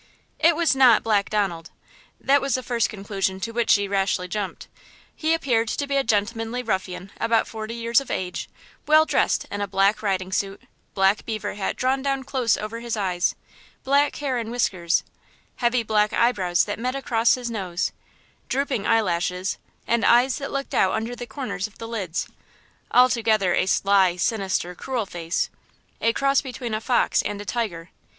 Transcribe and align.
It 0.39 0.55
was 0.55 0.75
not 0.75 1.03
Black 1.03 1.29
Donald; 1.29 1.69
that 2.19 2.41
was 2.41 2.55
the 2.55 2.63
first 2.63 2.89
conclusion 2.89 3.39
to 3.41 3.51
which 3.51 3.69
she 3.69 3.87
rashly 3.87 4.27
jumped. 4.27 4.67
He 5.15 5.31
appeared 5.31 5.67
to 5.67 5.85
be 5.85 5.95
a 5.95 6.03
gentlemanly 6.03 6.63
ruffian 6.63 7.11
about 7.19 7.47
forty 7.47 7.75
years 7.75 8.01
of 8.01 8.09
age, 8.09 8.49
well 8.87 9.05
dressed 9.05 9.45
in 9.51 9.61
a 9.61 9.67
black 9.67 10.01
riding 10.01 10.31
suit; 10.31 10.63
black 10.95 11.23
beaver 11.23 11.53
hat 11.53 11.75
drawn 11.75 12.01
down 12.01 12.23
close 12.23 12.57
over 12.57 12.79
his 12.79 12.97
eyes; 12.97 13.35
black 13.83 14.15
hair 14.15 14.39
and 14.39 14.49
whiskers; 14.49 15.03
heavy 15.57 15.83
black 15.83 16.13
eyebrows 16.13 16.63
that 16.65 16.79
met 16.79 16.95
across 16.95 17.35
his 17.35 17.51
nose; 17.51 17.91
drooping 18.49 18.87
eyelashes, 18.87 19.59
and 19.85 20.03
eyes 20.03 20.37
that 20.39 20.51
looked 20.51 20.73
out 20.73 20.93
under 20.95 21.15
the 21.15 21.27
corners 21.27 21.67
of 21.67 21.77
the 21.77 21.87
lids; 21.87 22.27
altogether 22.89 23.53
a 23.53 23.67
sly, 23.67 24.15
sinister, 24.15 24.73
cruel 24.73 25.05
face–a 25.05 26.11
cross 26.13 26.41
between 26.41 26.73
a 26.73 26.81
fox 26.81 27.21
and 27.21 27.39
a 27.39 27.45
tiger. 27.45 27.91